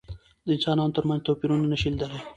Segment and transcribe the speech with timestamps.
[0.45, 2.21] د انسانانو تر منځ توپيرونه نشي لیدلای.